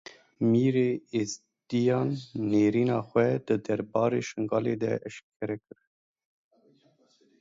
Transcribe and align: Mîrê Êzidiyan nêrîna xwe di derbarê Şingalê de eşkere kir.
Mîrê 0.51 0.91
Êzidiyan 1.19 2.09
nêrîna 2.51 2.99
xwe 3.09 3.27
di 3.45 3.55
derbarê 3.65 4.21
Şingalê 4.29 4.75
de 4.81 4.91
eşkere 5.07 5.57
kir. 5.65 5.79